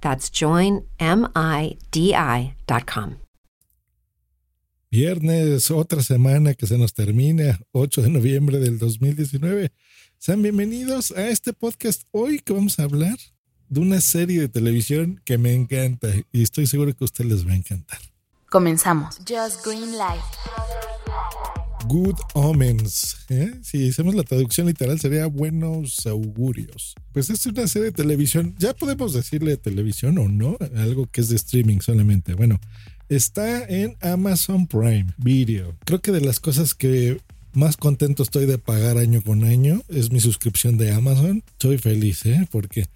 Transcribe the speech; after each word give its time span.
That's 0.00 0.30
joinmidi.com. 0.30 0.90
Viernes, 4.92 5.70
otra 5.70 6.02
semana 6.02 6.54
que 6.54 6.66
se 6.66 6.76
nos 6.76 6.92
termina, 6.94 7.60
8 7.70 8.02
de 8.02 8.08
noviembre 8.10 8.58
del 8.58 8.78
2019. 8.78 9.70
Sean 10.18 10.42
bienvenidos 10.42 11.12
a 11.12 11.28
este 11.28 11.52
podcast 11.52 12.02
hoy 12.10 12.40
que 12.40 12.52
vamos 12.52 12.80
a 12.80 12.82
hablar 12.82 13.16
de 13.68 13.80
una 13.80 14.00
serie 14.00 14.40
de 14.40 14.48
televisión 14.48 15.20
que 15.24 15.38
me 15.38 15.54
encanta 15.54 16.08
y 16.32 16.42
estoy 16.42 16.66
seguro 16.66 16.92
que 16.92 17.04
a 17.04 17.06
ustedes 17.06 17.30
les 17.30 17.46
va 17.46 17.52
a 17.52 17.56
encantar. 17.56 18.00
Comenzamos. 18.50 19.18
Just 19.18 19.64
Green 19.64 19.96
Light. 19.96 20.20
Good 21.86 22.16
Omens. 22.34 23.24
¿eh? 23.28 23.54
Si 23.62 23.88
hacemos 23.88 24.14
la 24.14 24.22
traducción 24.22 24.66
literal 24.66 24.98
sería 25.00 25.26
buenos 25.26 26.06
augurios. 26.06 26.94
Pues 27.12 27.30
es 27.30 27.46
una 27.46 27.66
serie 27.66 27.86
de 27.86 27.92
televisión. 27.92 28.54
Ya 28.58 28.74
podemos 28.74 29.12
decirle 29.12 29.56
televisión 29.56 30.18
o 30.18 30.28
no, 30.28 30.56
algo 30.76 31.06
que 31.06 31.20
es 31.20 31.28
de 31.28 31.36
streaming 31.36 31.80
solamente. 31.80 32.34
Bueno, 32.34 32.60
Está 33.10 33.66
en 33.66 33.96
Amazon 34.02 34.68
Prime 34.68 35.06
Video. 35.16 35.76
Creo 35.84 36.00
que 36.00 36.12
de 36.12 36.20
las 36.20 36.38
cosas 36.38 36.74
que 36.74 37.20
más 37.52 37.76
contento 37.76 38.22
estoy 38.22 38.46
de 38.46 38.56
pagar 38.56 38.98
año 38.98 39.20
con 39.20 39.42
año 39.42 39.82
es 39.88 40.12
mi 40.12 40.20
suscripción 40.20 40.78
de 40.78 40.92
Amazon. 40.92 41.42
Soy 41.58 41.78
feliz, 41.78 42.24
¿eh? 42.24 42.46
Porque 42.52 42.86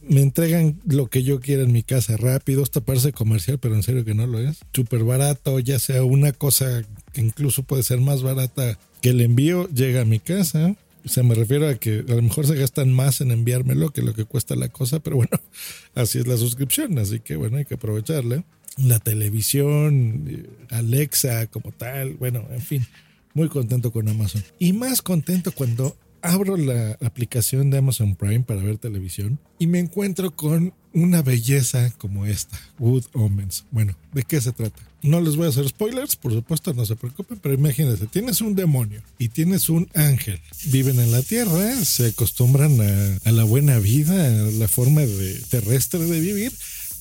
me 0.00 0.22
entregan 0.22 0.80
lo 0.86 1.08
que 1.08 1.22
yo 1.24 1.40
quiera 1.40 1.62
en 1.62 1.72
mi 1.72 1.82
casa 1.82 2.16
rápido. 2.16 2.62
Esto 2.62 2.80
parece 2.80 3.12
comercial, 3.12 3.58
pero 3.58 3.74
en 3.74 3.82
serio 3.82 4.02
que 4.02 4.14
no 4.14 4.26
lo 4.26 4.38
es. 4.38 4.60
Súper 4.72 5.04
barato, 5.04 5.58
ya 5.58 5.78
sea 5.78 6.04
una 6.04 6.32
cosa 6.32 6.82
que 7.12 7.20
incluso 7.20 7.62
puede 7.62 7.82
ser 7.82 8.00
más 8.00 8.22
barata 8.22 8.78
que 9.00 9.10
el 9.10 9.20
envío, 9.20 9.68
llega 9.68 10.02
a 10.02 10.04
mi 10.04 10.18
casa. 10.18 10.76
O 11.04 11.08
sea, 11.08 11.22
me 11.22 11.34
refiero 11.34 11.66
a 11.68 11.76
que 11.76 12.04
a 12.06 12.14
lo 12.14 12.22
mejor 12.22 12.46
se 12.46 12.56
gastan 12.56 12.92
más 12.92 13.20
en 13.20 13.30
enviármelo 13.30 13.90
que 13.90 14.02
lo 14.02 14.14
que 14.14 14.24
cuesta 14.24 14.54
la 14.54 14.68
cosa, 14.68 15.00
pero 15.00 15.16
bueno, 15.16 15.40
así 15.94 16.18
es 16.18 16.26
la 16.26 16.36
suscripción, 16.36 16.98
así 16.98 17.20
que 17.20 17.36
bueno, 17.36 17.56
hay 17.56 17.64
que 17.64 17.74
aprovecharla 17.74 18.44
la 18.76 18.98
televisión, 18.98 20.26
eh, 20.28 20.50
Alexa 20.70 21.46
como 21.46 21.72
tal, 21.72 22.14
bueno, 22.14 22.46
en 22.50 22.60
fin, 22.60 22.86
muy 23.34 23.48
contento 23.48 23.92
con 23.92 24.08
Amazon. 24.08 24.44
Y 24.58 24.72
más 24.72 25.02
contento 25.02 25.52
cuando 25.52 25.96
abro 26.22 26.56
la 26.56 26.98
aplicación 27.00 27.70
de 27.70 27.78
Amazon 27.78 28.14
Prime 28.16 28.40
para 28.40 28.62
ver 28.62 28.78
televisión 28.78 29.38
y 29.58 29.66
me 29.66 29.78
encuentro 29.78 30.30
con 30.30 30.72
una 30.92 31.22
belleza 31.22 31.90
como 31.98 32.26
esta, 32.26 32.58
Wood 32.78 33.04
Omens. 33.12 33.64
Bueno, 33.70 33.96
¿de 34.12 34.22
qué 34.24 34.40
se 34.40 34.52
trata? 34.52 34.82
No 35.02 35.20
les 35.20 35.36
voy 35.36 35.46
a 35.46 35.48
hacer 35.50 35.66
spoilers, 35.68 36.16
por 36.16 36.32
supuesto, 36.32 36.74
no 36.74 36.84
se 36.84 36.96
preocupen, 36.96 37.38
pero 37.40 37.54
imagínense, 37.54 38.06
tienes 38.06 38.40
un 38.40 38.54
demonio 38.54 39.02
y 39.18 39.28
tienes 39.28 39.68
un 39.68 39.88
ángel. 39.94 40.40
Viven 40.66 41.00
en 41.00 41.12
la 41.12 41.22
tierra, 41.22 41.74
se 41.84 42.08
acostumbran 42.08 42.78
a, 43.24 43.32
la 43.32 43.44
buena 43.44 43.78
vida, 43.78 44.30
la 44.58 44.68
forma 44.68 45.02
terrestre 45.50 46.00
de 46.00 46.20
vivir 46.20 46.52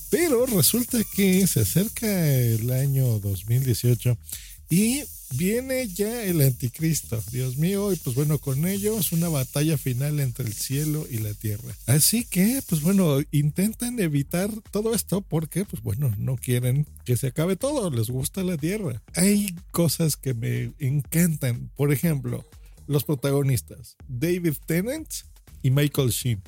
pero 0.10 0.46
resulta 0.48 0.98
que 1.16 1.46
se 1.46 1.62
acerca 1.62 2.08
el 2.34 2.72
año 2.72 3.20
2018 3.20 4.18
y 4.70 5.04
viene 5.32 5.88
ya 5.88 6.24
el 6.24 6.42
anticristo, 6.42 7.22
Dios 7.32 7.58
mío, 7.58 7.92
y 7.94 7.96
pues 7.98 8.16
bueno, 8.16 8.38
con 8.40 8.68
ellos 8.68 9.12
una 9.12 9.30
batalla 9.30 9.78
final 9.78 10.20
entre 10.20 10.46
el 10.46 10.54
cielo 10.54 11.06
y 11.10 11.18
la 11.18 11.34
tierra. 11.34 11.76
Así 11.86 12.26
que, 12.26 12.62
pues 12.68 12.82
bueno, 12.82 13.20
intentan 13.32 14.00
evitar 14.00 14.50
todo 14.72 14.94
esto 14.94 15.22
porque, 15.22 15.66
pues 15.66 15.84
bueno, 15.84 16.14
no 16.18 16.36
quieren 16.36 16.88
que 17.06 17.18
se 17.18 17.28
acabe 17.28 17.56
todo, 17.56 17.90
les 17.90 18.10
gusta 18.10 18.44
la 18.44 18.58
tierra. 18.58 19.02
Hay 19.16 19.56
cosas 19.72 20.16
que 20.16 20.34
me 20.34 20.72
encantan, 20.80 21.70
por 21.76 21.92
ejemplo, 21.92 22.46
los 22.88 23.04
protagonistas, 23.04 23.98
David 24.08 24.56
Tennant 24.66 25.08
y 25.62 25.70
Michael 25.72 26.10
Sheen 26.10 26.42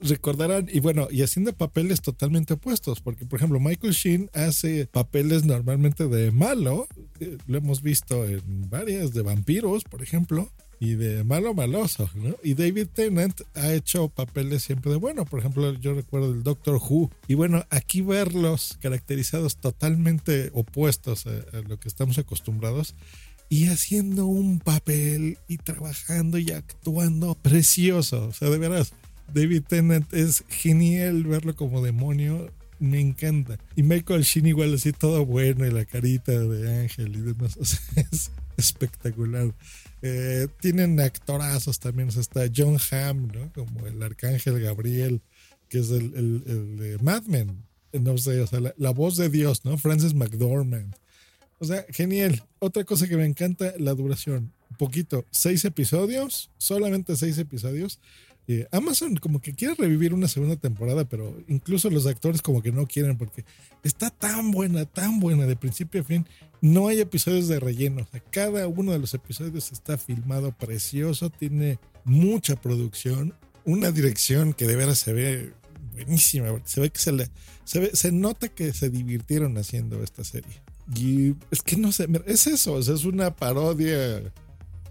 recordarán, 0.00 0.68
y 0.72 0.80
bueno, 0.80 1.08
y 1.10 1.22
haciendo 1.22 1.52
papeles 1.52 2.02
totalmente 2.02 2.54
opuestos, 2.54 3.00
porque 3.00 3.24
por 3.24 3.38
ejemplo 3.38 3.60
Michael 3.60 3.92
Sheen 3.92 4.30
hace 4.34 4.86
papeles 4.86 5.44
normalmente 5.44 6.08
de 6.08 6.30
malo, 6.30 6.86
eh, 7.20 7.38
lo 7.46 7.58
hemos 7.58 7.82
visto 7.82 8.26
en 8.26 8.68
varias, 8.68 9.12
de 9.14 9.22
vampiros, 9.22 9.84
por 9.84 10.02
ejemplo, 10.02 10.50
y 10.78 10.94
de 10.94 11.24
malo 11.24 11.54
maloso, 11.54 12.10
¿no? 12.14 12.36
Y 12.42 12.52
David 12.52 12.88
Tennant 12.92 13.40
ha 13.54 13.72
hecho 13.72 14.08
papeles 14.08 14.62
siempre 14.62 14.92
de 14.92 14.98
bueno, 14.98 15.24
por 15.24 15.40
ejemplo, 15.40 15.72
yo 15.72 15.94
recuerdo 15.94 16.34
el 16.34 16.42
Doctor 16.42 16.76
Who, 16.76 17.10
y 17.26 17.34
bueno, 17.34 17.64
aquí 17.70 18.02
verlos 18.02 18.78
caracterizados 18.82 19.56
totalmente 19.56 20.50
opuestos 20.52 21.26
a, 21.26 21.30
a 21.56 21.62
lo 21.62 21.80
que 21.80 21.88
estamos 21.88 22.18
acostumbrados, 22.18 22.94
y 23.48 23.68
haciendo 23.68 24.26
un 24.26 24.58
papel 24.58 25.38
y 25.48 25.58
trabajando 25.58 26.36
y 26.36 26.50
actuando 26.50 27.34
precioso, 27.36 28.26
o 28.28 28.32
sea, 28.32 28.50
de 28.50 28.58
veras 28.58 28.92
David 29.32 29.62
Tennant 29.68 30.12
es 30.14 30.44
genial 30.48 31.24
verlo 31.24 31.54
como 31.54 31.82
demonio. 31.82 32.50
Me 32.78 33.00
encanta. 33.00 33.58
Y 33.74 33.82
Michael 33.82 34.22
Sheen 34.22 34.46
igual 34.46 34.74
así 34.74 34.92
todo 34.92 35.24
bueno 35.24 35.66
y 35.66 35.70
la 35.70 35.84
carita 35.86 36.32
de 36.32 36.80
ángel 36.82 37.16
y 37.16 37.20
demás. 37.20 37.56
Es 38.12 38.30
espectacular. 38.56 39.54
Eh, 40.02 40.48
tienen 40.60 41.00
actorazos 41.00 41.78
también. 41.78 42.08
O 42.08 42.12
sea, 42.12 42.20
está 42.20 42.44
John 42.54 42.78
Hamm, 42.90 43.28
¿no? 43.28 43.52
Como 43.52 43.86
el 43.86 44.02
arcángel 44.02 44.60
Gabriel, 44.60 45.20
que 45.68 45.78
es 45.78 45.90
el, 45.90 46.42
el, 46.46 46.76
de 46.76 46.98
Mad 46.98 47.24
Men. 47.24 47.64
No 47.92 48.18
sé, 48.18 48.40
o 48.40 48.46
sea, 48.46 48.60
la, 48.76 48.90
voz 48.90 49.16
de 49.16 49.28
Dios, 49.30 49.64
¿no? 49.64 49.78
Francis 49.78 50.14
McDormand. 50.14 50.94
O 51.58 51.64
sea, 51.64 51.86
genial. 51.90 52.42
Otra 52.58 52.84
cosa 52.84 53.08
que 53.08 53.16
me 53.16 53.24
encanta, 53.24 53.72
la 53.78 53.94
duración. 53.94 54.52
Un 54.70 54.76
poquito. 54.76 55.24
Seis 55.30 55.64
episodios, 55.64 56.50
solamente 56.58 57.16
seis 57.16 57.38
episodios. 57.38 58.00
Eh, 58.48 58.66
Amazon 58.70 59.16
como 59.16 59.40
que 59.40 59.54
quiere 59.54 59.74
revivir 59.74 60.14
una 60.14 60.28
segunda 60.28 60.56
temporada, 60.56 61.04
pero 61.04 61.36
incluso 61.48 61.90
los 61.90 62.06
actores 62.06 62.42
como 62.42 62.62
que 62.62 62.70
no 62.70 62.86
quieren 62.86 63.18
porque 63.18 63.44
está 63.82 64.10
tan 64.10 64.52
buena, 64.52 64.84
tan 64.84 65.18
buena 65.18 65.46
de 65.46 65.56
principio 65.56 66.00
a 66.00 66.04
fin. 66.04 66.26
No 66.60 66.88
hay 66.88 67.00
episodios 67.00 67.48
de 67.48 67.58
relleno. 67.58 68.06
cada 68.30 68.68
uno 68.68 68.92
de 68.92 68.98
los 68.98 69.14
episodios 69.14 69.72
está 69.72 69.98
filmado 69.98 70.52
precioso, 70.52 71.30
tiene 71.30 71.78
mucha 72.04 72.56
producción, 72.56 73.34
una 73.64 73.90
dirección 73.90 74.52
que 74.52 74.66
de 74.66 74.76
veras 74.76 74.98
se 74.98 75.12
ve 75.12 75.52
buenísima. 75.92 76.48
Se 76.64 76.80
ve 76.80 76.90
que 76.90 77.00
se 77.00 77.12
le, 77.12 77.28
se, 77.64 77.96
se 77.96 78.12
nota 78.12 78.48
que 78.48 78.72
se 78.72 78.90
divirtieron 78.90 79.58
haciendo 79.58 80.02
esta 80.02 80.22
serie. 80.22 80.62
Y 80.94 81.34
es 81.50 81.62
que 81.62 81.76
no 81.76 81.90
sé, 81.90 82.06
es 82.26 82.46
eso, 82.46 82.78
es 82.78 83.04
una 83.04 83.34
parodia 83.34 84.22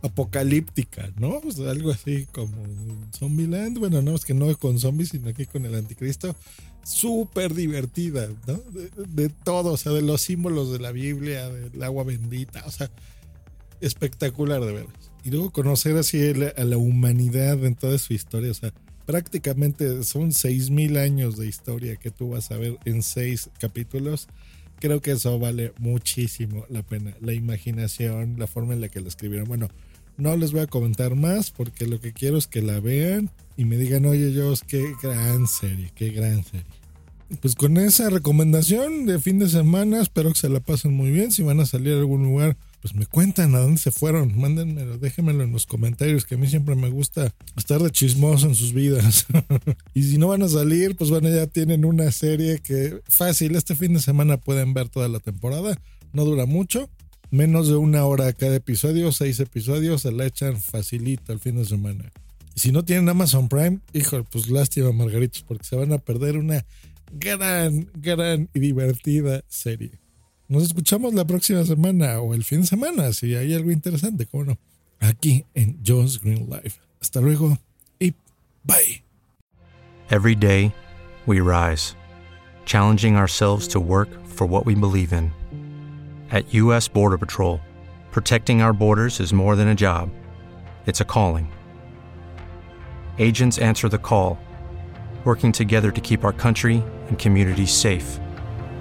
apocalíptica, 0.06 1.12
¿no? 1.18 1.42
algo 1.68 1.92
así 1.92 2.26
como 2.32 2.56
Zombieland. 3.14 3.80
Bueno, 3.80 4.02
no, 4.02 4.16
es 4.16 4.26
que 4.26 4.34
no 4.34 4.56
con 4.58 4.80
zombies, 4.80 5.10
sino 5.10 5.34
que 5.34 5.46
con 5.46 5.66
el 5.66 5.76
anticristo. 5.76 6.36
Súper 6.84 7.54
divertida, 7.54 8.30
¿no? 8.48 8.62
De, 9.08 9.30
todo, 9.30 9.74
o 9.74 9.78
sea, 9.78 9.92
de 9.92 10.04
los 10.04 10.22
símbolos 10.22 10.72
de 10.72 10.80
la 10.80 10.92
Biblia, 10.92 11.50
del 11.50 11.82
agua 11.82 12.04
bendita, 12.04 12.64
o 12.66 12.72
sea, 12.72 12.92
espectacular 13.82 14.62
de 14.62 14.72
veras. 14.72 14.94
Y 15.24 15.32
luego 15.32 15.52
conocer 15.52 15.98
así 15.98 16.22
a 16.56 16.64
la 16.64 16.78
humanidad 16.78 17.64
en 17.66 17.76
toda 17.76 17.98
su 17.98 18.14
historia, 18.14 18.52
o 18.52 18.54
sea, 18.54 18.72
prácticamente 19.08 20.04
son 20.04 20.32
seis 20.32 20.70
mil 20.70 20.98
años 20.98 21.38
de 21.38 21.48
historia 21.48 21.96
que 21.96 22.12
tú 22.12 22.30
vas 22.30 22.52
a 22.52 22.58
ver 22.58 22.78
en 22.86 23.02
seis 23.02 23.50
capítulos 23.60 24.28
creo 24.80 25.02
que 25.02 25.12
eso 25.12 25.38
vale 25.40 25.74
muchísimo 25.80 26.66
la 26.70 26.84
pena. 26.84 27.16
La 27.22 27.34
imaginación, 27.34 28.36
la 28.38 28.48
forma 28.48 28.74
en 28.74 28.82
la 28.82 28.90
que 28.90 29.02
lo 29.02 29.08
escribieron. 29.08 29.48
Bueno, 29.48 29.70
no 30.18 30.36
les 30.38 30.52
voy 30.52 30.62
a 30.62 30.68
comentar 30.68 31.16
más 31.16 31.52
porque 31.52 31.88
lo 31.88 32.00
que 32.00 32.14
quiero 32.14 32.38
es 32.38 32.48
que 32.48 32.62
la 32.62 32.80
vean 32.80 33.30
y 33.58 33.66
me 33.66 33.78
digan, 33.78 34.06
oye, 34.06 34.32
yo, 34.34 34.54
qué 34.68 34.94
gran 35.02 35.48
serie, 35.48 35.92
qué 35.96 36.10
gran 36.10 36.44
serie. 36.44 36.66
pues 37.42 37.56
con 37.56 37.78
esa 37.78 38.10
recomendación 38.10 39.06
de 39.06 39.20
fin 39.20 39.40
de 39.40 39.50
semana, 39.50 40.02
espero 40.02 40.32
que 40.32 40.40
se 40.40 40.50
la 40.50 40.60
pasen 40.60 40.94
muy 40.94 41.12
bien. 41.12 41.32
Si 41.32 41.44
van 41.44 41.60
a 41.60 41.66
salir 41.66 41.94
a 41.94 41.98
algún 41.98 42.24
lugar, 42.24 42.58
pues 42.86 42.94
me 42.94 43.08
cuentan 43.08 43.56
a 43.56 43.60
dónde 43.62 43.80
se 43.80 43.90
fueron. 43.90 44.40
Mándenmelo, 44.40 45.00
déjenmelo 45.00 45.44
en 45.44 45.52
los 45.52 45.66
comentarios, 45.66 46.24
que 46.24 46.36
a 46.36 46.38
mí 46.38 46.46
siempre 46.46 46.76
me 46.76 46.92
gusta 46.92 47.34
estar 47.58 47.82
de 47.82 47.90
chismoso 47.90 48.46
en 48.46 48.54
sus 48.54 48.74
vidas. 48.74 49.26
y 49.96 50.04
si 50.04 50.20
no 50.20 50.28
van 50.28 50.44
a 50.44 50.48
salir, 50.48 50.96
pues 50.96 51.10
bueno, 51.10 51.28
ya 51.30 51.48
tienen 51.48 51.84
una 51.84 52.12
serie 52.12 52.60
que 52.60 53.02
fácil, 53.08 53.56
este 53.56 53.76
fin 53.76 53.96
de 53.96 54.02
semana 54.02 54.38
pueden 54.38 54.76
ver 54.76 54.90
toda 54.90 55.08
la 55.08 55.20
temporada. 55.20 55.82
No 56.14 56.26
dura 56.26 56.46
mucho. 56.46 56.88
Menos 57.32 57.70
de 57.70 57.76
una 57.76 58.06
hora 58.06 58.32
cada 58.34 58.58
episodio, 58.58 59.12
seis 59.12 59.40
episodios, 59.40 60.04
se 60.04 60.12
la 60.12 60.28
echan 60.28 60.62
facilito 60.62 61.34
el 61.34 61.40
fin 61.40 61.56
de 61.56 61.66
semana. 61.66 62.12
Si 62.54 62.72
no 62.72 62.86
tienen 62.86 63.10
Amazon 63.10 63.50
Prime, 63.50 63.80
hijo, 63.94 64.24
pues 64.26 64.48
lástima, 64.48 64.92
Margaritos, 64.92 65.42
porque 65.42 65.66
se 65.66 65.76
van 65.76 65.92
a 65.92 65.98
perder 65.98 66.38
una 66.38 66.64
gran, 67.12 67.90
gran 67.96 68.48
y 68.54 68.60
divertida 68.60 69.44
serie. 69.48 70.05
Nos 70.48 70.64
escuchamos 70.64 71.14
la 71.16 71.26
próxima 71.26 71.66
semana 71.66 72.20
o 72.22 72.36
el 72.36 72.44
fin 72.44 72.62
de 72.62 72.68
semana, 72.68 73.12
si 73.14 73.36
hay 73.36 73.56
algo 73.56 73.72
interesante, 73.72 74.28
cómo 74.28 74.46
no. 74.46 74.58
Aquí 75.00 75.44
en 75.56 75.80
Green 75.84 76.48
Life. 76.50 76.80
Hasta 77.02 77.20
luego 77.20 77.58
y 78.00 78.14
bye. 78.64 79.02
Every 80.12 80.36
day, 80.36 80.72
we 81.26 81.40
rise, 81.40 81.96
challenging 82.66 83.16
ourselves 83.16 83.68
to 83.70 83.80
work 83.80 84.10
for 84.28 84.46
what 84.46 84.68
we 84.68 84.76
believe 84.76 85.14
in. 85.14 85.32
At 86.30 86.54
U.S. 86.54 86.88
Border 86.88 87.18
Patrol, 87.18 87.60
protecting 88.12 88.62
our 88.62 88.74
borders 88.74 89.20
is 89.20 89.34
more 89.34 89.56
than 89.56 89.70
a 89.70 89.76
job, 89.76 90.12
it's 90.86 91.02
a 91.02 91.06
calling. 91.06 91.52
Agents 93.18 93.58
answer 93.58 93.90
the 93.90 93.98
call, 93.98 94.38
working 95.24 95.52
together 95.52 95.90
to 95.90 96.02
keep 96.02 96.24
our 96.24 96.34
country 96.34 96.84
and 97.08 97.18
communities 97.18 97.74
safe. 97.74 98.20